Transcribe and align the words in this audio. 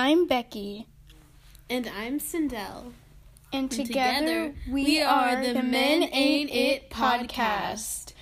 I'm 0.00 0.28
Becky. 0.28 0.86
And 1.68 1.90
I'm 1.98 2.20
Sindel. 2.20 2.92
And 3.52 3.68
together, 3.68 4.54
we, 4.70 4.84
we 4.84 5.02
are 5.02 5.42
the 5.42 5.60
Men 5.60 6.08
Ain't 6.12 6.52
It 6.52 6.88
podcast. 6.88 8.12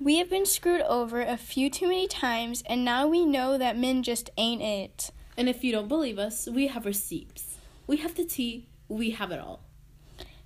We 0.00 0.18
have 0.18 0.28
been 0.28 0.44
screwed 0.44 0.80
over 0.80 1.22
a 1.22 1.36
few 1.36 1.70
too 1.70 1.86
many 1.86 2.08
times, 2.08 2.64
and 2.66 2.84
now 2.84 3.06
we 3.06 3.24
know 3.24 3.56
that 3.56 3.78
men 3.78 4.02
just 4.02 4.28
ain't 4.36 4.60
it. 4.60 5.12
And 5.36 5.48
if 5.48 5.62
you 5.62 5.70
don't 5.70 5.86
believe 5.86 6.18
us, 6.18 6.48
we 6.48 6.66
have 6.66 6.84
receipts. 6.84 7.58
We 7.86 7.98
have 7.98 8.16
the 8.16 8.24
tea, 8.24 8.66
we 8.88 9.10
have 9.10 9.30
it 9.30 9.38
all. 9.38 9.60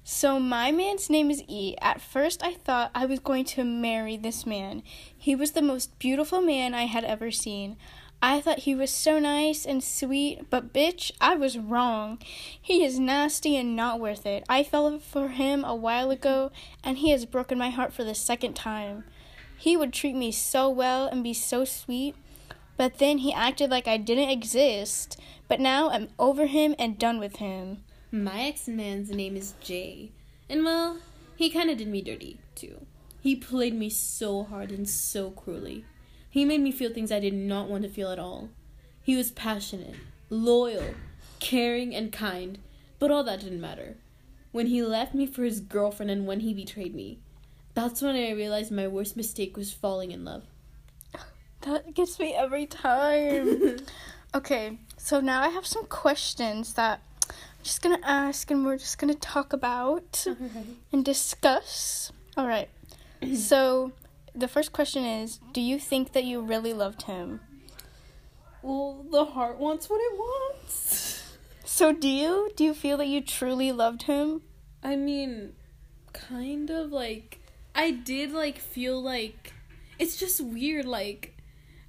So, 0.05 0.39
my 0.39 0.71
man's 0.71 1.09
name 1.09 1.31
is 1.31 1.43
E. 1.49 1.77
At 1.81 2.03
first, 2.03 2.43
I 2.45 2.53
thought 2.53 2.91
I 2.95 3.07
was 3.07 3.21
going 3.21 3.47
to 3.47 3.65
marry 3.65 4.19
this 4.19 4.45
man. 4.45 4.83
He 5.17 5.35
was 5.35 5.53
the 5.53 5.63
most 5.63 5.99
beautiful 5.99 6.43
man 6.43 6.75
I 6.75 6.85
had 6.85 7.05
ever 7.05 7.31
seen. 7.31 7.79
I 8.21 8.41
thought 8.41 8.61
he 8.61 8.75
was 8.75 8.91
so 8.91 9.21
nice 9.21 9.65
and 9.65 9.83
sweet, 9.83 10.51
but 10.51 10.73
bitch, 10.73 11.13
I 11.21 11.37
was 11.37 11.57
wrong. 11.57 12.19
He 12.61 12.85
is 12.85 12.99
nasty 12.99 13.57
and 13.57 13.77
not 13.77 14.01
worth 14.01 14.27
it. 14.27 14.45
I 14.49 14.65
fell 14.65 14.99
for 14.99 15.29
him 15.29 15.65
a 15.65 15.77
while 15.77 16.11
ago, 16.11 16.51
and 16.83 16.99
he 16.99 17.11
has 17.11 17.27
broken 17.27 17.59
my 17.59 17.71
heart 17.71 17.93
for 17.93 18.03
the 18.03 18.17
second 18.17 18.55
time. 18.55 19.05
He 19.57 19.77
would 19.77 19.93
treat 19.93 20.17
me 20.17 20.33
so 20.33 20.69
well 20.69 21.07
and 21.07 21.23
be 21.23 21.33
so 21.33 21.65
sweet, 21.65 22.17
but 22.77 22.99
then 22.99 23.19
he 23.19 23.33
acted 23.33 23.71
like 23.71 23.87
I 23.87 23.97
didn't 23.97 24.31
exist. 24.31 25.17
But 25.47 25.61
now 25.61 25.91
I'm 25.91 26.09
over 26.19 26.47
him 26.47 26.75
and 26.79 26.99
done 26.99 27.21
with 27.21 27.37
him. 27.37 27.85
My 28.11 28.43
ex 28.43 28.67
man's 28.67 29.11
name 29.11 29.37
is 29.37 29.55
Jay, 29.61 30.11
and 30.49 30.65
well, 30.65 30.99
he 31.37 31.51
kind 31.51 31.71
of 31.71 31.79
did 31.79 31.89
me 31.89 32.03
dirty, 32.03 32.41
too. 32.57 32.85
He 33.21 33.37
played 33.37 33.75
me 33.75 33.91
so 33.91 34.43
hard 34.43 34.73
and 34.73 34.89
so 34.89 35.31
cruelly. 35.31 35.85
He 36.31 36.45
made 36.45 36.61
me 36.61 36.73
feel 36.73 36.93
things 36.93 37.11
I 37.11 37.21
did 37.21 37.35
not 37.35 37.69
want 37.69 37.83
to 37.85 37.89
feel 37.89 38.11
at 38.11 38.19
all. 38.19 38.51
He 39.03 39.17
was 39.17 39.31
passionate, 39.31 39.95
loyal, 40.29 40.95
caring, 41.41 41.95
and 41.95 42.13
kind, 42.13 42.59
but 42.99 43.11
all 43.11 43.25
that 43.25 43.41
didn't 43.41 43.61
matter. 43.61 43.97
When 44.53 44.67
he 44.67 44.83
left 44.83 45.15
me 45.15 45.27
for 45.27 45.45
his 45.45 45.61
girlfriend 45.61 46.11
and 46.11 46.27
when 46.27 46.41
he 46.41 46.53
betrayed 46.53 46.95
me, 46.95 47.19
that's 47.75 48.03
when 48.03 48.17
I 48.17 48.33
realized 48.33 48.73
my 48.73 48.89
worst 48.89 49.17
mistake 49.17 49.57
was 49.57 49.73
falling 49.73 50.11
in 50.11 50.25
love. 50.25 50.45
That 51.63 51.95
gets 51.95 52.19
me 52.19 52.35
every 52.35 52.67
time. 52.67 53.79
okay, 54.35 54.79
so 54.97 55.21
now 55.21 55.43
I 55.43 55.49
have 55.49 55.67
some 55.67 55.87
questions 55.87 56.75
that 56.75 57.01
I'm 57.29 57.35
just 57.63 57.83
gonna 57.83 58.01
ask 58.05 58.51
and 58.51 58.65
we're 58.65 58.79
just 58.79 58.99
gonna 58.99 59.15
talk 59.15 59.53
about 59.53 60.27
and 60.93 61.05
discuss. 61.05 62.13
All 62.37 62.47
right. 62.47 62.69
so 63.35 63.93
the 64.39 64.49
first 64.49 64.73
question 64.73 65.05
is 65.05 65.41
Do 65.53 65.61
you 65.61 65.79
think 65.79 66.13
that 66.13 66.25
you 66.25 66.41
really 66.41 66.73
loved 66.73 67.03
him? 67.03 67.41
Well, 68.63 69.05
the 69.11 69.25
heart 69.25 69.59
wants 69.59 69.89
what 69.89 70.01
it 70.01 70.19
wants. 70.19 71.37
So, 71.65 71.93
do 71.93 72.09
you? 72.09 72.51
Do 72.57 72.65
you 72.65 72.75
feel 72.75 72.97
that 72.97 73.07
you 73.07 73.21
truly 73.21 73.73
loved 73.73 74.03
him? 74.03 74.43
I 74.83 74.97
mean, 74.97 75.53
kind 76.13 76.71
of 76.71 76.91
like. 76.93 77.41
I 77.75 77.93
did, 77.93 78.33
like, 78.33 78.59
feel 78.59 79.01
like. 79.01 79.53
It's 79.99 80.17
just 80.17 80.41
weird, 80.41 80.87
like. 80.87 81.39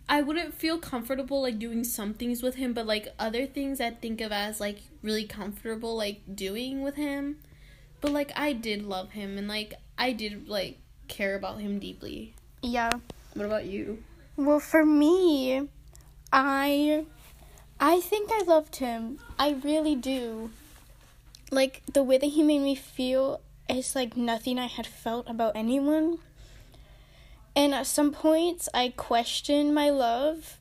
I 0.10 0.24
wouldn't 0.24 0.56
feel 0.56 0.80
comfortable 0.80 1.44
like 1.44 1.60
doing 1.60 1.84
some 1.84 2.16
things 2.16 2.42
with 2.42 2.56
him, 2.56 2.74
but 2.74 2.88
like 2.88 3.14
other 3.20 3.46
things 3.46 3.80
I 3.80 3.92
think 3.92 4.22
of 4.22 4.32
as 4.32 4.60
like 4.60 4.80
really 5.04 5.26
comfortable 5.26 5.96
like 5.96 6.22
doing 6.34 6.82
with 6.82 6.96
him. 6.96 7.38
But 8.02 8.12
like 8.12 8.32
I 8.36 8.54
did 8.54 8.82
love 8.82 9.12
him 9.12 9.38
and 9.38 9.48
like 9.48 9.76
I 10.00 10.14
did 10.14 10.50
like 10.50 10.80
care 11.10 11.36
about 11.36 11.60
him 11.60 11.80
deeply. 11.80 12.34
Yeah. 12.62 12.92
What 13.34 13.46
about 13.46 13.66
you? 13.66 14.04
Well, 14.38 14.62
for 14.62 14.86
me, 14.86 15.68
I 16.32 17.06
I 17.80 18.00
think 18.00 18.32
I 18.32 18.44
loved 18.44 18.78
him. 18.78 19.20
I 19.38 19.52
really 19.64 19.96
do. 19.96 20.52
Like 21.52 21.82
the 21.92 22.04
way 22.04 22.18
that 22.18 22.28
he 22.28 22.44
made 22.44 22.62
me 22.62 22.76
feel 22.76 23.42
is 23.68 23.96
like 23.96 24.16
nothing 24.16 24.58
I 24.60 24.68
had 24.68 24.88
felt 24.88 25.30
about 25.30 25.56
anyone. 25.56 26.20
And 27.56 27.74
at 27.74 27.88
some 27.88 28.12
points 28.12 28.70
I 28.74 28.94
questioned 28.96 29.74
my 29.74 29.90
love 29.90 30.60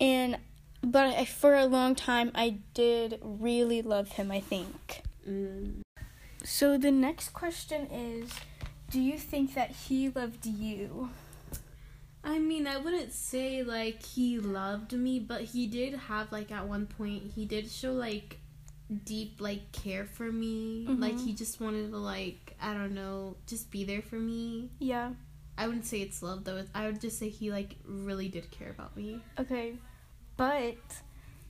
and 0.00 0.38
but 0.82 1.06
I, 1.06 1.24
for 1.24 1.54
a 1.54 1.66
long 1.66 1.94
time 1.94 2.30
I 2.34 2.58
did 2.74 3.18
really 3.22 3.82
love 3.82 4.12
him, 4.12 4.30
I 4.30 4.40
think. 4.40 5.02
Mm. 5.28 5.82
So 6.44 6.78
the 6.78 6.92
next 6.92 7.30
question 7.30 7.86
is 7.90 8.30
do 8.90 9.00
you 9.00 9.18
think 9.18 9.54
that 9.54 9.70
he 9.70 10.08
loved 10.08 10.46
you? 10.46 11.10
I 12.24 12.38
mean, 12.38 12.66
I 12.66 12.78
wouldn't 12.78 13.12
say 13.12 13.62
like 13.62 14.04
he 14.04 14.38
loved 14.38 14.92
me, 14.92 15.18
but 15.18 15.42
he 15.42 15.66
did 15.66 15.94
have 15.94 16.32
like 16.32 16.50
at 16.50 16.66
one 16.66 16.86
point 16.86 17.32
he 17.34 17.44
did 17.44 17.70
show 17.70 17.92
like 17.92 18.38
deep 19.04 19.40
like 19.40 19.70
care 19.72 20.04
for 20.04 20.30
me. 20.32 20.86
Mm-hmm. 20.88 21.00
Like 21.02 21.18
he 21.18 21.32
just 21.32 21.60
wanted 21.60 21.90
to 21.90 21.96
like 21.96 22.56
I 22.60 22.74
don't 22.74 22.94
know, 22.94 23.36
just 23.46 23.70
be 23.70 23.84
there 23.84 24.02
for 24.02 24.16
me. 24.16 24.70
Yeah. 24.78 25.12
I 25.56 25.66
wouldn't 25.66 25.86
say 25.86 26.00
it's 26.00 26.22
love 26.22 26.44
though. 26.44 26.64
I 26.74 26.86
would 26.86 27.00
just 27.00 27.18
say 27.18 27.28
he 27.28 27.50
like 27.50 27.76
really 27.84 28.28
did 28.28 28.50
care 28.50 28.70
about 28.70 28.96
me. 28.96 29.20
Okay. 29.38 29.74
But 30.36 30.76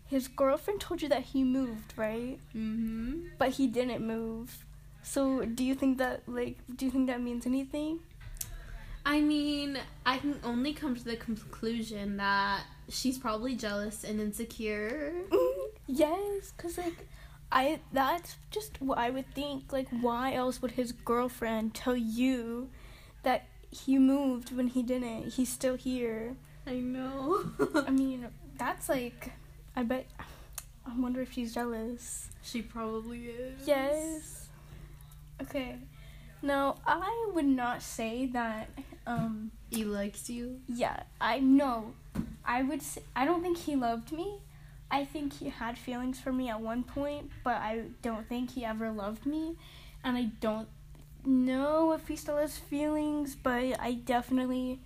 his 0.07 0.29
girlfriend 0.29 0.81
told 0.81 1.03
you 1.03 1.09
that 1.11 1.23
he 1.23 1.45
moved, 1.45 1.93
right? 1.97 2.39
Mhm. 2.57 3.31
But 3.39 3.51
he 3.51 3.67
didn't 3.67 4.07
move. 4.07 4.65
So, 5.09 5.47
do 5.47 5.65
you 5.65 5.75
think 5.75 5.97
that 5.99 6.29
like 6.29 6.59
do 6.77 6.85
you 6.85 6.91
think 6.91 7.07
that 7.07 7.23
means 7.23 7.47
anything? 7.47 8.01
I 9.07 9.23
mean, 9.23 9.79
I 10.05 10.19
can 10.19 10.39
only 10.45 10.75
come 10.75 10.95
to 10.95 11.03
the 11.03 11.17
conclusion 11.17 12.19
that 12.19 12.65
she's 12.91 13.17
probably 13.17 13.57
jealous 13.57 14.05
and 14.05 14.21
insecure. 14.21 15.15
yes, 15.87 16.53
cuz 16.59 16.77
like 16.77 17.09
I 17.51 17.81
that's 17.91 18.37
just 18.51 18.83
what 18.83 18.99
I 18.99 19.09
would 19.09 19.33
think. 19.35 19.73
Like 19.73 19.89
why 19.89 20.35
else 20.35 20.61
would 20.61 20.73
his 20.73 20.93
girlfriend 20.93 21.73
tell 21.73 21.97
you 21.97 22.69
that 23.23 23.47
he 23.71 23.99
moved 23.99 24.55
when 24.55 24.67
he 24.67 24.83
didn't? 24.83 25.33
He's 25.33 25.49
still 25.49 25.77
here. 25.77 26.37
I 26.67 26.75
know. 26.75 27.51
I 27.87 27.91
mean, 27.91 28.29
that's 28.59 28.91
like 28.91 29.33
I 29.75 29.85
bet 29.85 30.05
I 30.85 30.93
wonder 30.99 31.23
if 31.23 31.33
she's 31.33 31.55
jealous. 31.55 32.29
She 32.43 32.61
probably 32.61 33.29
is. 33.29 33.67
Yes. 33.67 34.48
Okay. 35.43 35.77
No, 36.43 36.77
I 36.87 37.31
would 37.35 37.45
not 37.45 37.83
say 37.83 38.27
that. 38.27 38.69
Um, 39.07 39.51
he 39.71 39.85
likes 39.85 40.31
you. 40.31 40.61
Yeah, 40.69 41.03
I 41.21 41.41
know. 41.41 41.95
I 42.45 42.63
would. 42.63 42.83
Say, 42.83 43.03
I 43.17 43.25
don't 43.25 43.43
think 43.43 43.59
he 43.59 43.75
loved 43.75 44.13
me. 44.13 44.39
I 44.91 45.05
think 45.05 45.35
he 45.35 45.49
had 45.49 45.77
feelings 45.77 46.21
for 46.21 46.33
me 46.33 46.49
at 46.49 46.61
one 46.61 46.83
point, 46.85 47.31
but 47.43 47.57
I 47.57 47.83
don't 48.03 48.29
think 48.29 48.53
he 48.53 48.65
ever 48.65 48.91
loved 48.91 49.27
me, 49.27 49.57
and 50.05 50.17
I 50.17 50.31
don't 50.41 50.69
know 51.25 51.93
if 51.93 52.07
he 52.09 52.17
still 52.17 52.37
has 52.37 52.57
feelings. 52.57 53.35
But 53.35 53.81
I 53.81 53.95
definitely, 54.05 54.81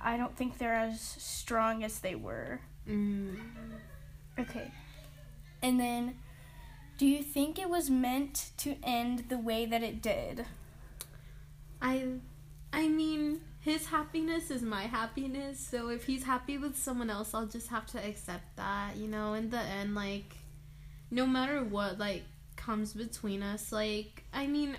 I 0.00 0.16
don't 0.16 0.36
think 0.36 0.58
they're 0.58 0.74
as 0.74 1.00
strong 1.00 1.84
as 1.84 1.98
they 1.98 2.14
were. 2.14 2.60
Mm. 2.88 3.36
Okay, 4.38 4.70
and 5.62 5.78
then, 5.78 6.16
do 6.96 7.06
you 7.06 7.22
think 7.22 7.58
it 7.58 7.68
was 7.68 7.90
meant 7.90 8.50
to 8.58 8.76
end 8.82 9.24
the 9.28 9.38
way 9.38 9.66
that 9.66 9.82
it 9.82 10.00
did? 10.00 10.46
I 11.82 12.04
I 12.72 12.88
mean, 12.88 13.40
his 13.60 13.86
happiness 13.86 14.50
is 14.50 14.62
my 14.62 14.82
happiness, 14.82 15.58
so 15.58 15.88
if 15.88 16.04
he's 16.04 16.24
happy 16.24 16.58
with 16.58 16.76
someone 16.76 17.10
else, 17.10 17.34
I'll 17.34 17.46
just 17.46 17.68
have 17.68 17.86
to 17.86 18.04
accept 18.04 18.56
that, 18.56 18.96
you 18.96 19.08
know, 19.08 19.34
in 19.34 19.50
the 19.50 19.60
end 19.60 19.94
like 19.94 20.36
no 21.10 21.26
matter 21.26 21.62
what 21.62 21.98
like 21.98 22.24
comes 22.56 22.92
between 22.92 23.42
us, 23.42 23.72
like 23.72 24.24
I 24.32 24.46
mean 24.46 24.76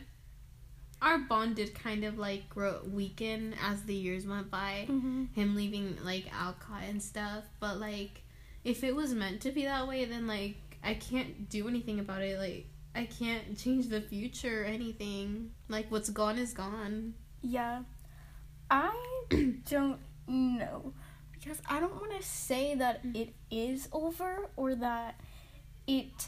our 1.02 1.20
bond 1.20 1.56
did 1.58 1.76
kind 1.76 2.04
of 2.04 2.18
like 2.18 2.50
grow 2.50 2.80
weaken 2.92 3.54
as 3.62 3.84
the 3.84 3.94
years 3.94 4.26
went 4.26 4.50
by. 4.50 4.88
Mm-hmm. 4.90 5.26
Him 5.34 5.56
leaving 5.56 5.98
like 6.04 6.26
Alcott 6.34 6.84
and 6.88 7.02
stuff, 7.02 7.44
but 7.60 7.80
like 7.80 8.24
if 8.64 8.84
it 8.84 8.96
was 8.96 9.14
meant 9.14 9.42
to 9.42 9.52
be 9.52 9.66
that 9.66 9.88
way, 9.88 10.06
then 10.06 10.26
like 10.26 10.58
I 10.86 10.94
can't 10.94 11.50
do 11.50 11.68
anything 11.68 12.00
about 12.00 12.22
it. 12.22 12.38
Like 12.38 12.68
I 12.94 13.06
can't 13.06 13.58
change 13.58 13.90
the 13.90 14.02
future 14.02 14.62
or 14.62 14.66
anything. 14.66 15.52
Like 15.68 15.92
what's 15.92 16.10
gone 16.10 16.38
is 16.38 16.54
gone. 16.54 17.16
Yeah. 17.42 17.82
I 18.70 18.96
don't 19.70 20.00
know 20.28 20.94
because 21.34 21.62
I 21.68 21.80
don't 21.80 21.96
want 21.96 22.16
to 22.20 22.26
say 22.26 22.76
that 22.76 23.02
it 23.14 23.34
is 23.52 23.90
over 23.92 24.50
or 24.56 24.76
that 24.76 25.20
it 25.88 26.28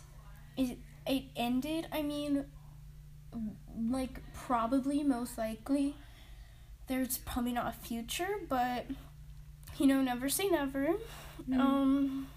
is 0.57 0.71
it 1.05 1.23
ended. 1.35 1.87
I 1.91 2.01
mean 2.01 2.45
like 3.89 4.19
probably 4.33 5.03
most 5.03 5.37
likely 5.37 5.95
there's 6.87 7.19
probably 7.19 7.53
not 7.53 7.67
a 7.67 7.87
future, 7.87 8.39
but 8.49 8.87
you 9.77 9.85
know, 9.85 10.01
never 10.01 10.29
say 10.29 10.47
never. 10.47 10.95
Mm. 11.47 11.59
Um 11.59 12.27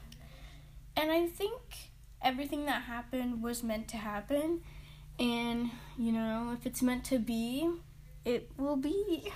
and 0.96 1.10
I 1.10 1.26
think 1.26 1.89
everything 2.22 2.66
that 2.66 2.82
happened 2.82 3.42
was 3.42 3.62
meant 3.62 3.88
to 3.88 3.96
happen. 3.96 4.60
And, 5.18 5.70
you 5.98 6.12
know, 6.12 6.56
if 6.58 6.66
it's 6.66 6.82
meant 6.82 7.04
to 7.06 7.18
be, 7.18 7.70
it 8.24 8.50
will 8.56 8.76
be. 8.76 9.32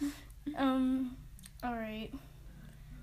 um, 0.56 1.16
alright. 1.64 2.12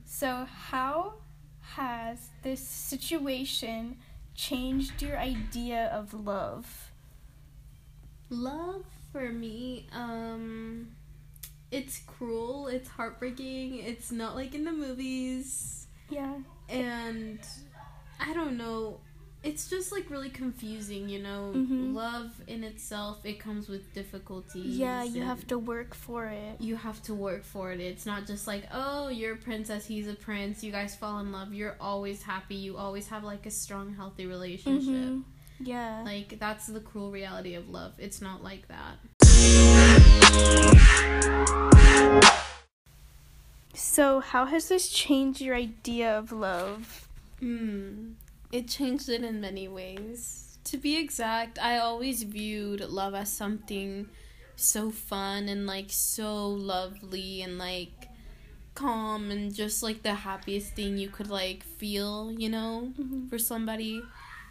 So, 0.05 0.45
how 0.69 1.13
has 1.61 2.29
this 2.43 2.59
situation 2.59 3.97
changed 4.35 5.01
your 5.01 5.17
idea 5.17 5.89
of 5.93 6.13
love? 6.13 6.91
Love 8.29 8.85
for 9.11 9.29
me, 9.29 9.87
um 9.91 10.87
it's 11.71 11.99
cruel, 11.99 12.67
it's 12.67 12.89
heartbreaking, 12.89 13.75
it's 13.75 14.11
not 14.11 14.35
like 14.35 14.55
in 14.55 14.63
the 14.63 14.71
movies. 14.71 15.87
Yeah. 16.09 16.35
And 16.67 17.39
I 18.19 18.33
don't 18.33 18.57
know, 18.57 18.99
it's 19.41 19.69
just 19.69 19.91
like 19.91 20.09
really 20.09 20.29
confusing, 20.29 21.07
you 21.07 21.21
know. 21.21 21.53
Mhm. 21.55 21.93
Love 21.93 22.31
in 22.47 22.63
itself, 22.63 23.25
it 23.25 23.39
comes 23.39 23.69
with 23.69 23.93
difficulties. 23.93 24.77
Yeah, 24.77 25.03
you 25.03 25.21
have 25.23 25.47
to 25.47 25.57
work 25.57 25.95
for 25.95 26.25
it. 26.25 26.59
You 26.59 26.75
have 26.75 27.01
to 27.03 27.13
work 27.13 27.43
for 27.43 27.71
it. 27.71 27.79
It's 27.79 28.05
not 28.05 28.27
just 28.27 28.47
like, 28.47 28.67
oh, 28.73 29.07
you're 29.07 29.35
a 29.35 29.37
princess, 29.37 29.85
he's 29.85 30.07
a 30.07 30.13
prince, 30.13 30.63
you 30.63 30.71
guys 30.71 30.95
fall 30.95 31.19
in 31.19 31.31
love, 31.31 31.53
you're 31.53 31.77
always 31.79 32.23
happy, 32.23 32.55
you 32.55 32.75
always 32.77 33.07
have 33.07 33.23
like 33.23 33.45
a 33.45 33.51
strong, 33.51 33.93
healthy 33.95 34.25
relationship. 34.25 34.93
Mhm. 34.93 35.23
Yeah. 35.61 36.03
Like, 36.05 36.39
that's 36.39 36.67
the 36.67 36.79
cruel 36.79 37.11
reality 37.11 37.53
of 37.55 37.69
love. 37.69 37.93
It's 37.97 38.21
not 38.21 38.43
like 38.43 38.67
that. 38.69 38.97
So, 43.73 44.19
how 44.19 44.45
has 44.45 44.67
this 44.69 44.89
changed 44.89 45.41
your 45.41 45.55
idea 45.55 46.17
of 46.17 46.31
love? 46.31 47.07
Hmm. 47.39 48.11
It 48.51 48.67
changed 48.67 49.09
it 49.09 49.23
in 49.23 49.41
many 49.41 49.67
ways. 49.67 50.57
To 50.65 50.77
be 50.77 50.97
exact, 50.97 51.59
I 51.59 51.77
always 51.79 52.23
viewed 52.23 52.81
love 52.81 53.13
as 53.15 53.31
something 53.31 54.07
so 54.55 54.91
fun 54.91 55.47
and 55.47 55.65
like 55.65 55.87
so 55.89 56.47
lovely 56.47 57.41
and 57.41 57.57
like 57.57 58.09
calm 58.75 59.31
and 59.31 59.53
just 59.53 59.81
like 59.83 60.03
the 60.03 60.13
happiest 60.13 60.73
thing 60.75 60.97
you 60.97 61.09
could 61.09 61.29
like 61.29 61.63
feel, 61.63 62.31
you 62.31 62.49
know, 62.49 62.93
Mhm. 62.99 63.29
for 63.29 63.37
somebody. 63.39 64.01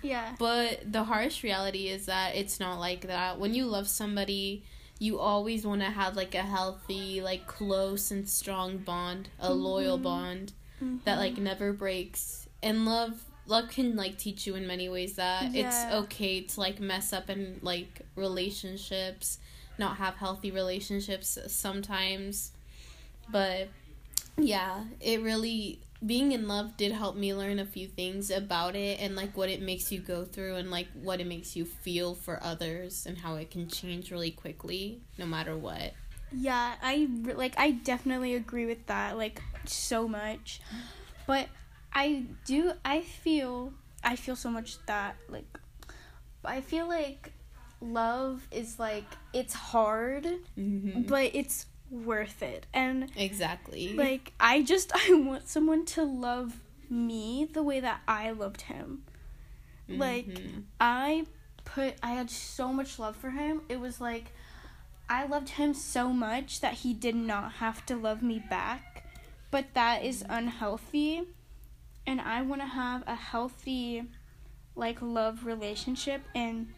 Yeah. 0.03 0.35
But 0.39 0.91
the 0.93 1.05
harsh 1.05 1.43
reality 1.43 1.89
is 1.89 2.06
that 2.06 2.37
it's 2.37 2.61
not 2.61 2.79
like 2.79 3.06
that. 3.06 3.39
When 3.39 3.55
you 3.55 3.67
love 3.67 3.89
somebody, 3.89 4.65
you 4.99 5.19
always 5.19 5.65
want 5.67 5.81
to 5.83 5.91
have 5.91 6.17
like 6.17 6.35
a 6.35 6.43
healthy, 6.43 7.21
like 7.21 7.47
close 7.47 8.11
and 8.11 8.29
strong 8.29 8.79
bond, 8.79 9.29
a 9.39 9.53
loyal 9.53 9.99
Mhm. 9.99 10.03
bond 10.03 10.53
that 11.05 11.19
like 11.19 11.37
never 11.39 11.73
breaks. 11.73 12.49
And 12.62 12.85
love 12.85 13.25
love 13.49 13.71
can 13.71 13.97
like 13.97 14.19
teach 14.19 14.47
you 14.47 14.55
in 14.55 14.67
many 14.67 14.89
ways 14.89 15.15
that 15.17 15.55
Yeah. 15.55 15.61
it's 15.67 15.95
okay 16.05 16.43
to 16.43 16.61
like 16.61 16.79
mess 16.81 17.12
up 17.12 17.29
in 17.31 17.59
like 17.62 18.03
relationships, 18.15 19.39
not 19.79 19.97
have 19.97 20.15
healthy 20.15 20.50
relationships 20.50 21.39
sometimes. 21.49 22.53
But 23.31 23.69
yeah, 24.37 24.85
it 25.00 25.21
really 25.23 25.81
being 26.05 26.31
in 26.31 26.47
love 26.47 26.77
did 26.77 26.93
help 26.93 27.17
me 27.17 27.35
learn 27.35 27.59
a 27.59 27.65
few 27.67 27.89
things 27.89 28.31
about 28.31 28.77
it 28.77 29.00
and 29.00 29.17
like 29.17 29.37
what 29.37 29.49
it 29.49 29.61
makes 29.61 29.91
you 29.91 29.99
go 29.99 30.25
through 30.25 30.55
and 30.55 30.71
like 30.71 30.87
what 31.03 31.21
it 31.21 31.27
makes 31.27 31.56
you 31.56 31.65
feel 31.65 32.15
for 32.15 32.39
others 32.43 33.05
and 33.05 33.19
how 33.19 33.35
it 33.35 33.50
can 33.50 33.69
change 33.69 34.12
really 34.12 34.31
quickly 34.31 35.00
no 35.19 35.27
matter 35.27 35.56
what. 35.56 35.93
Yeah, 36.31 36.75
I 36.83 37.09
like 37.35 37.55
I 37.59 37.73
definitely 37.73 38.35
agree 38.35 38.67
with 38.67 38.87
that 38.87 39.17
like 39.17 39.43
so 39.65 40.06
much. 40.06 40.61
But 41.27 41.49
I 41.93 42.25
do 42.46 42.73
I 42.85 43.00
feel 43.00 43.73
I 44.05 44.17
feel 44.17 44.37
so 44.37 44.50
much 44.50 44.85
that 44.87 45.17
like 45.29 45.58
I 46.44 46.61
feel 46.61 46.87
like 46.88 47.32
love 47.81 48.46
is 48.50 48.79
like 48.79 49.05
it's 49.32 49.55
hard, 49.55 50.25
Mm-hmm. 50.58 51.02
but 51.02 51.31
it's 51.35 51.67
worth 51.90 52.43
it. 52.43 52.67
And 52.75 53.11
Exactly. 53.17 53.94
like 53.94 54.32
I 54.38 54.62
just 54.62 54.93
I 55.08 55.14
want 55.14 55.49
someone 55.49 55.85
to 55.87 56.02
love 56.05 56.61
me 56.90 57.49
the 57.52 57.62
way 57.62 57.81
that 57.81 58.00
I 58.06 58.31
loved 58.31 58.62
him. 58.62 59.05
Like 59.88 60.26
Mhm. 60.26 60.64
I 60.81 61.26
put 61.64 61.94
I 62.02 62.11
had 62.12 62.31
so 62.31 62.73
much 62.73 62.99
love 62.99 63.17
for 63.17 63.31
him. 63.31 63.62
It 63.69 63.81
was 63.81 64.00
like 64.00 64.32
I 65.08 65.25
loved 65.26 65.50
him 65.50 65.73
so 65.73 66.12
much 66.12 66.61
that 66.61 66.75
he 66.75 66.93
did 66.93 67.14
not 67.14 67.52
have 67.55 67.85
to 67.87 67.96
love 67.96 68.23
me 68.23 68.43
back. 68.50 69.05
But 69.50 69.73
that 69.73 70.05
is 70.05 70.23
unhealthy. 70.29 71.23
And 72.09 72.23
I 72.23 72.41
want 72.41 72.63
to 72.63 72.67
have 72.67 73.05
a 73.07 73.15
healthy 73.15 74.03
like 74.75 75.03
love 75.03 75.45
relationship 75.45 76.23
and 76.35 76.69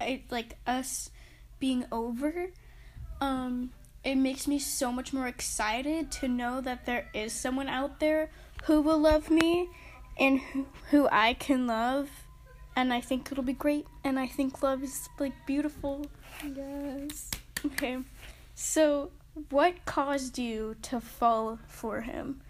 it 0.00 0.22
like 0.28 0.56
us 0.66 1.10
being 1.60 1.84
over 1.92 2.50
um 3.20 3.70
it 4.02 4.16
makes 4.16 4.48
me 4.48 4.58
so 4.58 4.90
much 4.90 5.12
more 5.12 5.28
excited 5.28 6.10
to 6.10 6.26
know 6.26 6.60
that 6.60 6.84
there 6.84 7.06
is 7.14 7.32
someone 7.32 7.68
out 7.68 8.00
there 8.00 8.28
who 8.64 8.80
will 8.80 8.98
love 8.98 9.30
me 9.30 9.68
and 10.18 10.40
who, 10.40 10.66
who 10.90 11.08
I 11.12 11.34
can 11.34 11.68
love 11.68 12.10
and 12.74 12.92
I 12.92 13.00
think 13.00 13.30
it'll 13.30 13.44
be 13.44 13.52
great 13.52 13.86
and 14.02 14.18
I 14.18 14.26
think 14.26 14.64
love 14.64 14.82
is 14.82 15.08
like 15.20 15.34
beautiful. 15.46 16.06
yes. 16.56 17.30
Okay. 17.64 17.98
So, 18.56 19.10
what 19.50 19.84
caused 19.84 20.38
you 20.38 20.74
to 20.82 21.00
fall 21.00 21.60
for 21.68 22.00
him? 22.00 22.40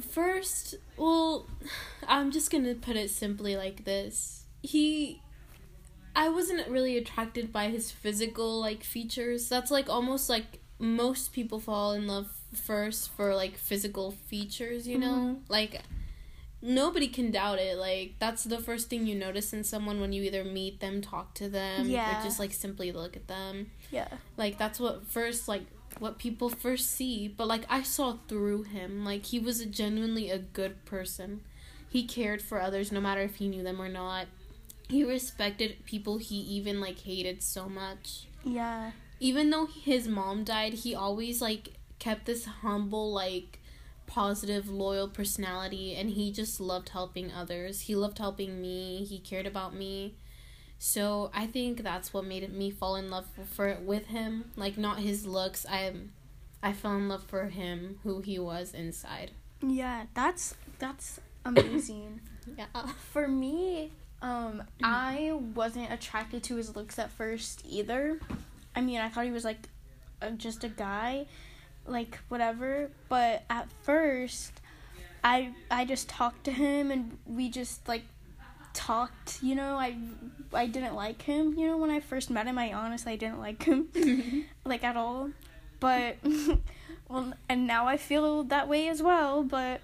First, 0.00 0.76
well, 0.96 1.46
I'm 2.08 2.30
just 2.30 2.50
gonna 2.50 2.74
put 2.74 2.96
it 2.96 3.10
simply 3.10 3.56
like 3.56 3.84
this. 3.84 4.44
He. 4.62 5.20
I 6.14 6.28
wasn't 6.28 6.68
really 6.68 6.98
attracted 6.98 7.52
by 7.52 7.68
his 7.70 7.90
physical, 7.90 8.60
like, 8.60 8.84
features. 8.84 9.48
That's, 9.48 9.70
like, 9.70 9.88
almost 9.88 10.28
like 10.28 10.60
most 10.78 11.32
people 11.32 11.58
fall 11.58 11.92
in 11.92 12.06
love 12.06 12.28
first 12.52 13.10
for, 13.16 13.34
like, 13.34 13.56
physical 13.56 14.10
features, 14.10 14.86
you 14.86 14.98
know? 14.98 15.14
Mm-hmm. 15.14 15.40
Like, 15.48 15.80
nobody 16.60 17.08
can 17.08 17.30
doubt 17.30 17.58
it. 17.60 17.78
Like, 17.78 18.16
that's 18.18 18.44
the 18.44 18.58
first 18.58 18.90
thing 18.90 19.06
you 19.06 19.14
notice 19.14 19.54
in 19.54 19.64
someone 19.64 20.02
when 20.02 20.12
you 20.12 20.22
either 20.24 20.44
meet 20.44 20.80
them, 20.80 21.00
talk 21.00 21.34
to 21.36 21.48
them, 21.48 21.88
Yeah. 21.88 22.20
or 22.20 22.22
just, 22.22 22.38
like, 22.38 22.52
simply 22.52 22.92
look 22.92 23.16
at 23.16 23.26
them 23.26 23.70
Yeah. 23.90 24.08
like 24.36 24.58
that's 24.58 24.78
what 24.78 25.06
first 25.06 25.48
like 25.48 25.64
what 26.00 26.18
people 26.18 26.48
first 26.48 26.90
see 26.90 27.28
but 27.28 27.46
like 27.46 27.64
i 27.68 27.82
saw 27.82 28.16
through 28.28 28.62
him. 28.64 29.04
Like 29.04 29.26
he 29.26 29.38
was 29.38 29.60
a 29.60 29.66
genuinely 29.66 30.30
a 30.30 30.38
good 30.38 30.84
person. 30.84 31.40
He 31.88 32.04
cared 32.04 32.40
for 32.42 32.60
others 32.60 32.90
no 32.90 33.00
matter 33.00 33.20
if 33.22 33.36
he 33.36 33.48
knew 33.48 33.62
them 33.62 33.80
or 33.80 33.88
not. 33.88 34.26
He 34.88 35.04
respected 35.04 35.84
people 35.86 36.18
he 36.18 36.36
even 36.36 36.80
like 36.80 37.00
hated 37.00 37.42
so 37.42 37.68
much. 37.68 38.26
Yeah. 38.44 38.90
even 39.20 39.50
though 39.50 39.66
his 39.66 40.08
mom 40.08 40.42
died 40.42 40.72
he 40.74 40.94
always 40.96 41.40
like 41.40 41.74
kept 42.00 42.26
this 42.26 42.44
humble 42.46 43.12
like 43.12 43.60
positive 44.06 44.68
loyal 44.68 45.06
personality 45.08 45.94
and 45.94 46.10
he 46.10 46.32
just 46.32 46.60
loved 46.60 46.88
helping 46.90 47.32
others. 47.32 47.82
He 47.82 47.94
loved 47.94 48.18
helping 48.18 48.60
me. 48.60 49.04
He 49.04 49.18
cared 49.18 49.46
about 49.46 49.74
me 49.74 50.16
so 50.84 51.30
I 51.32 51.46
think 51.46 51.84
that's 51.84 52.12
what 52.12 52.24
made 52.24 52.52
me 52.52 52.72
fall 52.72 52.96
in 52.96 53.08
love 53.08 53.26
for 53.54 53.78
with 53.84 54.06
him. 54.06 54.50
Like 54.56 54.76
not 54.76 54.98
his 54.98 55.24
looks. 55.24 55.64
I 55.70 55.92
I 56.60 56.72
fell 56.72 56.96
in 56.96 57.08
love 57.08 57.22
for 57.22 57.44
him, 57.44 58.00
who 58.02 58.20
he 58.20 58.40
was 58.40 58.74
inside. 58.74 59.30
Yeah, 59.62 60.06
that's 60.12 60.56
that's 60.80 61.20
amazing. 61.44 62.20
Yeah. 62.58 62.66
For 63.12 63.28
me, 63.28 63.92
um, 64.22 64.64
I 64.82 65.38
wasn't 65.54 65.92
attracted 65.92 66.42
to 66.44 66.56
his 66.56 66.74
looks 66.74 66.98
at 66.98 67.12
first 67.12 67.62
either. 67.64 68.18
I 68.74 68.80
mean, 68.80 68.98
I 68.98 69.08
thought 69.08 69.24
he 69.24 69.30
was 69.30 69.44
like 69.44 69.68
a, 70.20 70.32
just 70.32 70.64
a 70.64 70.68
guy, 70.68 71.26
like 71.86 72.18
whatever. 72.26 72.90
But 73.08 73.44
at 73.48 73.68
first, 73.84 74.60
I 75.22 75.54
I 75.70 75.84
just 75.84 76.08
talked 76.08 76.42
to 76.46 76.50
him 76.50 76.90
and 76.90 77.18
we 77.24 77.50
just 77.50 77.86
like 77.86 78.02
talked. 78.74 79.42
You 79.42 79.54
know, 79.54 79.76
I 79.76 79.96
I 80.52 80.66
didn't 80.66 80.94
like 80.94 81.22
him. 81.22 81.58
You 81.58 81.68
know, 81.68 81.76
when 81.76 81.90
I 81.90 82.00
first 82.00 82.30
met 82.30 82.46
him, 82.46 82.58
I 82.58 82.72
honestly 82.72 83.16
didn't 83.16 83.40
like 83.40 83.62
him 83.62 83.88
like 84.64 84.84
at 84.84 84.96
all. 84.96 85.30
But 85.80 86.16
well, 87.08 87.32
and 87.48 87.66
now 87.66 87.86
I 87.86 87.96
feel 87.96 88.44
that 88.44 88.68
way 88.68 88.88
as 88.88 89.02
well. 89.02 89.42
But 89.42 89.80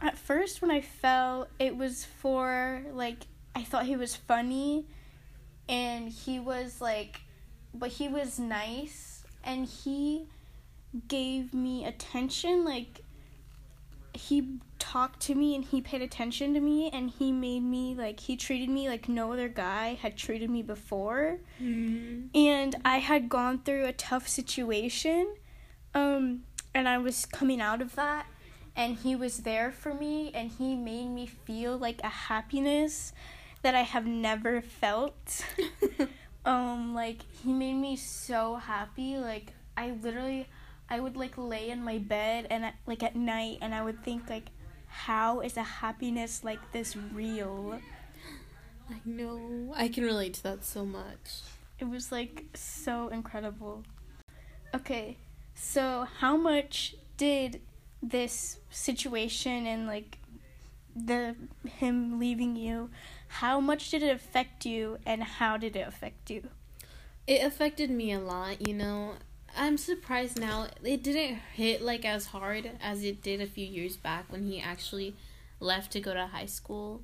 at 0.00 0.16
first, 0.16 0.62
when 0.62 0.70
I 0.70 0.80
fell, 0.80 1.48
it 1.58 1.76
was 1.76 2.04
for 2.04 2.82
like 2.92 3.26
I 3.54 3.62
thought 3.62 3.86
he 3.86 3.96
was 3.96 4.16
funny, 4.16 4.86
and 5.68 6.08
he 6.08 6.38
was 6.38 6.80
like, 6.80 7.20
but 7.74 7.90
he 7.90 8.08
was 8.08 8.38
nice, 8.38 9.24
and 9.44 9.66
he 9.66 10.26
gave 11.08 11.52
me 11.52 11.84
attention. 11.84 12.64
Like 12.64 13.02
he 14.14 14.60
talked 14.92 15.20
to 15.20 15.34
me 15.34 15.54
and 15.54 15.64
he 15.64 15.80
paid 15.80 16.02
attention 16.02 16.52
to 16.54 16.60
me 16.60 16.90
and 16.92 17.10
he 17.18 17.30
made 17.30 17.62
me 17.62 17.94
like 17.94 18.18
he 18.20 18.36
treated 18.36 18.68
me 18.68 18.88
like 18.88 19.08
no 19.08 19.32
other 19.32 19.48
guy 19.48 19.86
had 20.02 20.16
treated 20.16 20.50
me 20.50 20.62
before 20.62 21.38
Mhm. 21.60 22.28
and 22.34 22.74
I 22.84 22.98
had 22.98 23.28
gone 23.28 23.56
through 23.64 23.84
a 23.86 23.92
tough 23.92 24.26
situation, 24.28 25.22
um, 25.94 26.42
and 26.74 26.88
I 26.88 26.98
was 26.98 27.26
coming 27.26 27.60
out 27.60 27.80
of 27.82 27.94
that, 27.96 28.26
and 28.74 28.96
he 28.96 29.14
was 29.24 29.38
there 29.50 29.70
for 29.70 29.92
me, 29.94 30.30
and 30.32 30.50
he 30.58 30.74
made 30.74 31.08
me 31.08 31.26
feel 31.26 31.76
like 31.86 32.00
a 32.02 32.08
happiness 32.30 33.12
that 33.62 33.74
I 33.74 33.82
have 33.82 34.06
never 34.06 34.60
felt. 34.62 35.44
um, 36.44 36.94
like 36.94 37.18
he 37.42 37.52
made 37.52 37.74
me 37.74 37.96
so 37.96 38.56
happy. 38.56 39.16
Like 39.18 39.52
I 39.76 39.90
literally, 39.92 40.48
I 40.88 41.00
would 41.00 41.16
like 41.16 41.36
lay 41.36 41.70
in 41.70 41.84
my 41.84 41.98
bed 41.98 42.46
and 42.50 42.72
like 42.86 43.02
at 43.02 43.14
night, 43.16 43.58
and 43.60 43.74
I 43.74 43.82
would 43.82 44.02
think 44.02 44.28
like, 44.30 44.46
how 44.90 45.40
is 45.40 45.56
a 45.56 45.62
happiness 45.62 46.44
like 46.44 46.72
this 46.72 46.96
real? 46.96 47.80
I 48.90 49.00
know. 49.04 49.72
I 49.74 49.88
can 49.88 50.04
relate 50.04 50.34
to 50.34 50.42
that 50.42 50.64
so 50.64 50.84
much. 50.84 51.42
It 51.78 51.88
was 51.88 52.12
like 52.12 52.44
so 52.54 53.08
incredible. 53.08 53.84
Okay, 54.74 55.16
so 55.54 56.06
how 56.18 56.36
much 56.36 56.96
did 57.16 57.60
this 58.02 58.58
situation 58.70 59.66
and 59.66 59.86
like 59.86 60.18
the 60.94 61.36
him 61.66 62.18
leaving 62.18 62.56
you, 62.56 62.90
how 63.28 63.60
much 63.60 63.90
did 63.90 64.02
it 64.02 64.14
affect 64.14 64.66
you 64.66 64.98
and 65.06 65.22
how 65.22 65.56
did 65.56 65.76
it 65.76 65.86
affect 65.86 66.30
you? 66.30 66.48
It 67.26 67.44
affected 67.44 67.90
me 67.90 68.12
a 68.12 68.18
lot, 68.18 68.66
you 68.66 68.74
know. 68.74 69.14
I'm 69.56 69.76
surprised 69.76 70.38
now 70.38 70.68
it 70.82 71.02
didn't 71.02 71.38
hit 71.54 71.82
like 71.82 72.04
as 72.04 72.26
hard 72.26 72.70
as 72.82 73.04
it 73.04 73.22
did 73.22 73.40
a 73.40 73.46
few 73.46 73.66
years 73.66 73.96
back 73.96 74.30
when 74.30 74.44
he 74.44 74.60
actually 74.60 75.14
left 75.58 75.92
to 75.92 76.00
go 76.00 76.14
to 76.14 76.26
high 76.26 76.46
school. 76.46 77.02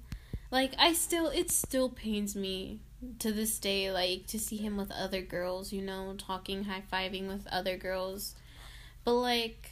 Like 0.50 0.72
I 0.78 0.92
still 0.92 1.28
it 1.28 1.50
still 1.50 1.88
pains 1.88 2.34
me 2.36 2.80
to 3.18 3.32
this 3.32 3.58
day 3.58 3.90
like 3.90 4.26
to 4.28 4.38
see 4.38 4.56
him 4.56 4.76
with 4.76 4.90
other 4.90 5.20
girls, 5.20 5.72
you 5.72 5.82
know, 5.82 6.14
talking, 6.16 6.64
high-fiving 6.64 7.28
with 7.28 7.46
other 7.48 7.76
girls. 7.76 8.34
But 9.04 9.14
like 9.14 9.70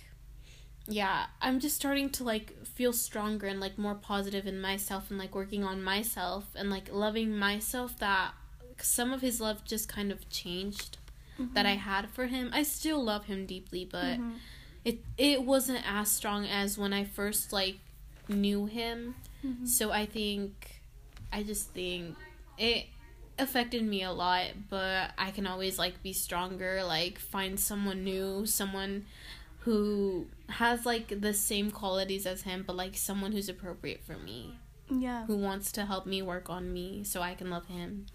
yeah, 0.87 1.27
I'm 1.41 1.61
just 1.61 1.77
starting 1.77 2.11
to 2.11 2.25
like 2.25 2.67
feel 2.67 2.93
stronger 2.93 3.47
and 3.47 3.61
like 3.61 3.79
more 3.79 3.95
positive 3.95 4.47
in 4.47 4.61
myself 4.61 5.11
and 5.11 5.19
like 5.19 5.35
working 5.35 5.65
on 5.65 5.83
myself 5.83 6.45
and 6.55 6.69
like 6.69 6.93
loving 6.93 7.37
myself 7.37 7.99
that 8.01 8.33
some 8.79 9.13
of 9.13 9.23
his 9.23 9.41
love 9.41 9.65
just 9.65 9.89
kind 9.89 10.13
of 10.13 10.29
changed 10.29 10.99
mm-hmm. 11.39 11.55
that 11.55 11.67
I 11.67 11.73
had 11.75 12.11
for 12.11 12.27
him. 12.27 12.51
I 12.53 12.63
still 12.63 13.03
love 13.03 13.27
him 13.27 13.47
deeply, 13.47 13.89
but 13.91 14.05
mm-hmm. 14.05 14.33
it 14.85 15.05
it 15.19 15.43
wasn't 15.43 15.83
as 15.87 16.11
strong 16.11 16.47
as 16.47 16.79
when 16.79 16.93
I 16.93 17.05
first 17.05 17.53
like 17.53 17.79
knew 18.29 18.67
him. 18.67 19.15
Mm-hmm. 19.45 19.67
So 19.67 19.91
I 19.91 20.07
think 20.07 20.81
I 21.33 21.43
just 21.43 21.71
think 21.71 22.17
it 22.59 22.87
affected 23.39 23.83
me 23.83 24.03
a 24.03 24.13
lot, 24.13 24.47
but 24.71 25.13
I 25.19 25.31
can 25.31 25.47
always 25.47 25.79
like 25.79 26.03
be 26.03 26.13
stronger, 26.13 26.83
like 26.85 27.19
find 27.19 27.59
someone 27.59 28.05
new, 28.05 28.47
someone 28.47 29.07
who 29.61 30.27
has 30.49 30.85
like 30.85 31.21
the 31.21 31.33
same 31.35 31.71
qualities 31.71 32.27
as 32.27 32.43
him, 32.43 32.65
but 32.67 32.77
like 32.77 32.97
someone 32.97 33.33
who's 33.33 33.49
appropriate 33.49 34.03
for 34.05 34.17
me. 34.17 34.59
Yeah. 34.91 35.25
Who 35.25 35.37
wants 35.37 35.73
to 35.73 35.87
help 35.87 36.07
me 36.07 36.21
work 36.21 36.51
on 36.51 36.73
me 36.73 37.03
so 37.05 37.23
I 37.23 37.35
can 37.35 37.51
love 37.51 37.67
him. 37.67 38.07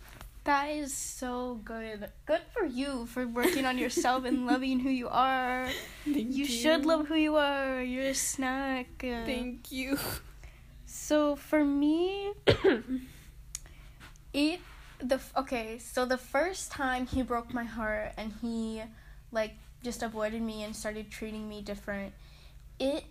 That 0.49 0.71
is 0.71 0.91
so 0.91 1.61
good. 1.63 2.09
Good 2.25 2.41
for 2.51 2.65
you 2.65 3.05
for 3.05 3.27
working 3.27 3.67
on 3.67 3.77
yourself 3.77 4.25
and 4.25 4.47
loving 4.47 4.79
who 4.79 4.89
you 4.89 5.07
are. 5.07 5.69
Thank 6.05 6.17
you, 6.17 6.23
you 6.23 6.45
should 6.45 6.87
love 6.87 7.07
who 7.07 7.13
you 7.13 7.35
are. 7.35 7.83
You're 7.83 8.05
a 8.05 8.15
snack. 8.15 8.87
Thank 8.97 9.71
you. 9.71 9.99
So 10.87 11.35
for 11.35 11.63
me, 11.63 12.33
it 14.33 14.59
the 14.97 15.19
okay. 15.37 15.77
So 15.77 16.07
the 16.07 16.17
first 16.17 16.71
time 16.71 17.05
he 17.05 17.21
broke 17.21 17.53
my 17.53 17.65
heart 17.65 18.13
and 18.17 18.33
he 18.41 18.81
like 19.31 19.53
just 19.83 20.01
avoided 20.01 20.41
me 20.41 20.63
and 20.63 20.75
started 20.75 21.11
treating 21.11 21.47
me 21.47 21.61
different, 21.61 22.11
it 22.79 23.03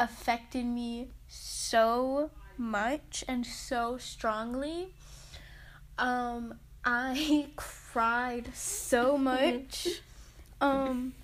affected 0.00 0.66
me 0.66 1.10
so 1.28 2.32
much 2.58 3.22
and 3.28 3.46
so 3.46 3.98
strongly. 3.98 4.88
Um, 5.98 6.54
I 6.84 7.46
cried 7.56 8.54
so 8.54 9.16
much. 9.16 9.88
um, 10.60 11.14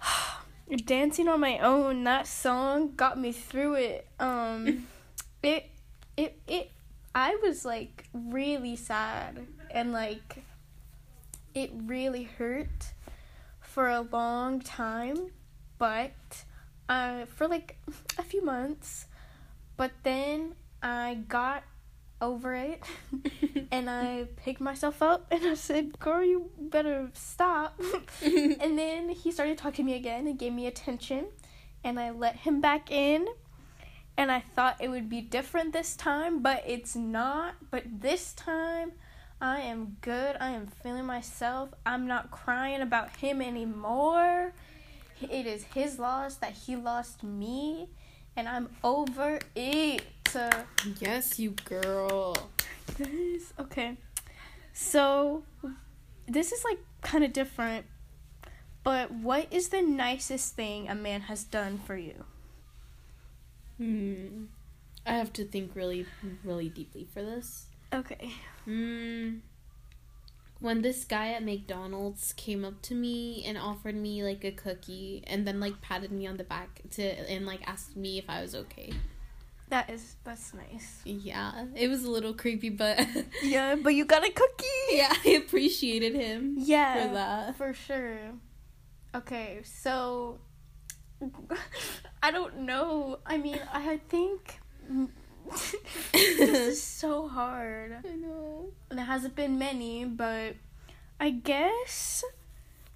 dancing 0.84 1.28
on 1.28 1.40
my 1.40 1.58
own, 1.58 2.04
that 2.04 2.26
song 2.26 2.92
got 2.96 3.18
me 3.18 3.32
through 3.32 3.74
it. 3.74 4.06
Um, 4.18 4.86
it, 5.42 5.70
it, 6.16 6.38
it, 6.46 6.70
I 7.14 7.36
was 7.42 7.64
like 7.64 8.04
really 8.12 8.76
sad 8.76 9.46
and 9.70 9.92
like 9.92 10.42
it 11.54 11.70
really 11.74 12.24
hurt 12.24 12.92
for 13.60 13.88
a 13.88 14.00
long 14.00 14.60
time, 14.60 15.30
but 15.78 16.44
uh, 16.88 17.24
for 17.26 17.48
like 17.48 17.76
a 18.18 18.22
few 18.22 18.44
months. 18.44 19.06
But 19.76 19.92
then 20.02 20.54
I 20.82 21.18
got 21.28 21.64
over 22.20 22.54
it 22.54 22.82
and 23.70 23.88
I 23.88 24.26
picked 24.36 24.60
myself 24.60 25.02
up 25.02 25.26
and 25.30 25.44
I 25.44 25.54
said, 25.54 25.98
Girl, 25.98 26.24
you 26.24 26.50
better 26.58 27.10
stop. 27.14 27.80
and 28.22 28.78
then 28.78 29.10
he 29.10 29.30
started 29.30 29.58
talking 29.58 29.84
to 29.86 29.90
me 29.92 29.96
again 29.96 30.26
and 30.26 30.38
gave 30.38 30.52
me 30.52 30.66
attention 30.66 31.26
and 31.84 31.98
I 31.98 32.10
let 32.10 32.36
him 32.36 32.60
back 32.60 32.90
in. 32.90 33.26
And 34.16 34.32
I 34.32 34.40
thought 34.40 34.76
it 34.80 34.88
would 34.88 35.08
be 35.08 35.20
different 35.20 35.72
this 35.72 35.94
time, 35.94 36.42
but 36.42 36.64
it's 36.66 36.96
not. 36.96 37.54
But 37.70 37.84
this 38.00 38.32
time, 38.32 38.92
I 39.40 39.60
am 39.60 39.96
good. 40.00 40.36
I 40.40 40.50
am 40.50 40.66
feeling 40.66 41.06
myself. 41.06 41.68
I'm 41.86 42.08
not 42.08 42.32
crying 42.32 42.80
about 42.80 43.14
him 43.16 43.40
anymore. 43.40 44.52
It 45.22 45.46
is 45.46 45.62
his 45.62 46.00
loss 46.00 46.34
that 46.36 46.52
he 46.52 46.74
lost 46.74 47.22
me, 47.22 47.88
and 48.36 48.48
I'm 48.48 48.70
over 48.82 49.38
it. 49.54 50.02
Yes, 51.00 51.38
you 51.38 51.50
girl. 51.64 52.36
This 52.96 53.52
okay. 53.58 53.96
So, 54.72 55.42
this 56.26 56.52
is 56.52 56.64
like 56.64 56.78
kind 57.02 57.24
of 57.24 57.32
different. 57.32 57.86
But 58.82 59.10
what 59.10 59.48
is 59.50 59.68
the 59.68 59.82
nicest 59.82 60.54
thing 60.54 60.88
a 60.88 60.94
man 60.94 61.22
has 61.22 61.44
done 61.44 61.78
for 61.78 61.96
you? 61.96 62.24
Hmm. 63.76 64.44
I 65.06 65.12
have 65.12 65.32
to 65.34 65.44
think 65.44 65.72
really, 65.74 66.06
really 66.44 66.68
deeply 66.68 67.08
for 67.12 67.22
this. 67.22 67.66
Okay. 67.92 68.32
Mm, 68.66 69.40
when 70.60 70.82
this 70.82 71.04
guy 71.04 71.28
at 71.32 71.42
McDonald's 71.42 72.34
came 72.34 72.64
up 72.64 72.82
to 72.82 72.94
me 72.94 73.42
and 73.46 73.56
offered 73.56 73.94
me 73.94 74.22
like 74.22 74.44
a 74.44 74.50
cookie 74.50 75.22
and 75.26 75.46
then 75.46 75.60
like 75.60 75.80
patted 75.80 76.12
me 76.12 76.26
on 76.26 76.36
the 76.36 76.44
back 76.44 76.82
to 76.90 77.02
and 77.02 77.46
like 77.46 77.66
asked 77.66 77.96
me 77.96 78.18
if 78.18 78.24
I 78.28 78.42
was 78.42 78.54
okay. 78.54 78.92
That 79.70 79.90
is 79.90 80.16
that's 80.24 80.54
nice. 80.54 81.00
Yeah, 81.04 81.66
it 81.74 81.88
was 81.88 82.04
a 82.04 82.10
little 82.10 82.32
creepy, 82.32 82.70
but 82.70 83.06
yeah, 83.42 83.76
but 83.76 83.94
you 83.94 84.04
got 84.04 84.26
a 84.26 84.30
cookie. 84.30 84.66
Yeah, 84.90 85.12
I 85.24 85.30
appreciated 85.30 86.14
him. 86.14 86.54
Yeah, 86.58 87.06
for 87.08 87.14
that 87.14 87.56
for 87.56 87.74
sure. 87.74 88.18
Okay, 89.14 89.60
so 89.64 90.38
I 92.22 92.30
don't 92.30 92.60
know. 92.60 93.18
I 93.26 93.36
mean, 93.36 93.60
I 93.72 93.98
think 94.08 94.58
this 96.12 96.40
is 96.40 96.82
so 96.82 97.28
hard. 97.28 97.98
I 98.04 98.14
know. 98.14 98.70
There 98.90 99.04
hasn't 99.04 99.34
been 99.34 99.58
many, 99.58 100.04
but 100.04 100.54
I 101.20 101.30
guess 101.30 102.24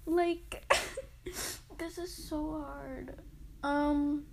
like 0.05 0.73
this 1.77 1.97
is 1.97 2.13
so 2.13 2.65
hard. 2.65 3.15
Um 3.63 4.25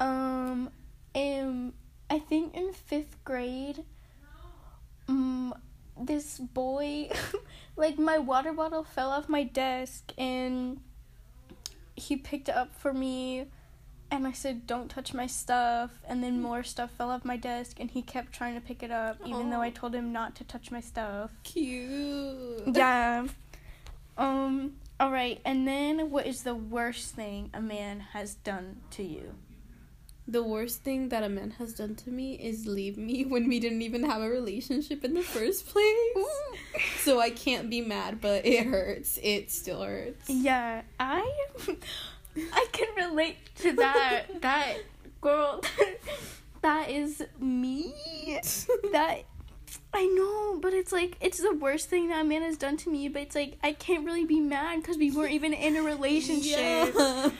um 0.00 0.70
um 1.18 1.72
I 2.10 2.18
think 2.18 2.54
in 2.54 2.72
5th 2.72 3.16
grade 3.24 3.84
um 5.08 5.54
this 6.00 6.38
boy 6.38 7.10
like 7.76 7.98
my 7.98 8.18
water 8.18 8.52
bottle 8.52 8.84
fell 8.84 9.10
off 9.10 9.28
my 9.28 9.42
desk 9.42 10.12
and 10.16 10.80
he 11.96 12.16
picked 12.16 12.48
it 12.48 12.54
up 12.54 12.74
for 12.74 12.92
me 12.92 13.46
and 14.10 14.26
I 14.26 14.32
said, 14.32 14.66
"Don't 14.66 14.88
touch 14.88 15.12
my 15.12 15.26
stuff." 15.26 15.90
And 16.06 16.22
then 16.22 16.40
more 16.40 16.62
stuff 16.62 16.90
fell 16.92 17.10
off 17.10 17.24
my 17.24 17.36
desk, 17.36 17.78
and 17.78 17.90
he 17.90 18.02
kept 18.02 18.32
trying 18.32 18.54
to 18.54 18.60
pick 18.60 18.82
it 18.82 18.90
up, 18.90 19.18
even 19.26 19.50
though 19.50 19.60
I 19.60 19.70
told 19.70 19.94
him 19.94 20.12
not 20.12 20.34
to 20.36 20.44
touch 20.44 20.70
my 20.70 20.80
stuff. 20.80 21.30
Cute. 21.42 22.74
Yeah. 22.74 23.26
Um. 24.16 24.76
All 24.98 25.10
right. 25.10 25.40
And 25.44 25.68
then, 25.68 26.10
what 26.10 26.26
is 26.26 26.42
the 26.42 26.54
worst 26.54 27.14
thing 27.14 27.50
a 27.52 27.60
man 27.60 28.00
has 28.00 28.34
done 28.34 28.80
to 28.92 29.02
you? 29.02 29.34
The 30.30 30.42
worst 30.42 30.84
thing 30.84 31.08
that 31.08 31.22
a 31.22 31.28
man 31.30 31.52
has 31.52 31.72
done 31.72 31.94
to 31.96 32.10
me 32.10 32.34
is 32.34 32.66
leave 32.66 32.98
me 32.98 33.24
when 33.32 33.48
we 33.48 33.58
didn't 33.58 33.80
even 33.80 34.04
have 34.04 34.20
a 34.20 34.28
relationship 34.28 35.02
in 35.02 35.14
the 35.14 35.22
first 35.22 35.66
place. 35.66 36.26
so 36.98 37.18
I 37.18 37.30
can't 37.30 37.70
be 37.70 37.80
mad, 37.80 38.20
but 38.20 38.44
it 38.44 38.66
hurts. 38.66 39.18
It 39.22 39.50
still 39.50 39.82
hurts. 39.82 40.28
Yeah, 40.28 40.82
I 41.00 41.26
I 42.52 42.66
can 42.72 42.88
relate 42.96 43.38
to 43.56 43.72
that. 43.72 44.26
that 44.42 44.76
girl, 45.22 45.62
that 46.60 46.90
is 46.90 47.24
me. 47.40 47.94
That 48.92 49.24
I 49.94 50.04
know, 50.06 50.60
but 50.60 50.74
it's 50.74 50.92
like 50.92 51.16
it's 51.20 51.40
the 51.40 51.54
worst 51.54 51.88
thing 51.88 52.08
that 52.08 52.20
a 52.20 52.24
man 52.24 52.42
has 52.42 52.58
done 52.58 52.76
to 52.78 52.90
me. 52.90 53.08
But 53.08 53.22
it's 53.22 53.34
like 53.34 53.56
I 53.62 53.72
can't 53.72 54.04
really 54.04 54.26
be 54.26 54.40
mad 54.40 54.82
because 54.82 54.98
we 54.98 55.10
weren't 55.10 55.32
even 55.32 55.54
in 55.54 55.76
a 55.76 55.82
relationship. 55.82 56.94
Yeah. 56.94 57.30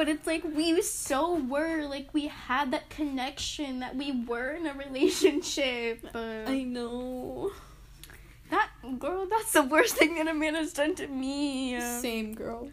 But 0.00 0.08
it's 0.08 0.26
like 0.26 0.42
we 0.44 0.80
so 0.80 1.34
were 1.34 1.84
like 1.84 2.08
we 2.14 2.28
had 2.28 2.70
that 2.70 2.88
connection 2.88 3.80
that 3.80 3.96
we 3.96 4.12
were 4.12 4.52
in 4.52 4.66
a 4.66 4.72
relationship. 4.72 6.06
I 6.14 6.62
know. 6.62 7.50
That 8.48 8.70
girl, 8.98 9.26
that's 9.26 9.52
the 9.52 9.62
worst 9.62 9.96
thing 9.96 10.14
that 10.14 10.26
a 10.26 10.32
man 10.32 10.54
has 10.54 10.72
done 10.72 10.94
to 10.94 11.06
me. 11.06 11.78
Same 12.00 12.32
girl. 12.34 12.70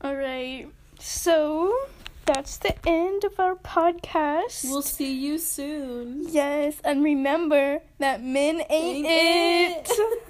All 0.00 0.16
right. 0.16 0.68
So, 0.98 1.76
that's 2.24 2.56
the 2.56 2.74
end 2.88 3.24
of 3.24 3.38
our 3.38 3.56
podcast. 3.56 4.64
We'll 4.64 4.80
see 4.80 5.12
you 5.12 5.36
soon. 5.36 6.28
yes, 6.30 6.80
and 6.82 7.04
remember 7.04 7.80
that 7.98 8.22
men 8.22 8.62
ain't, 8.70 9.06
Ain't 9.06 9.86
it. 9.86 10.22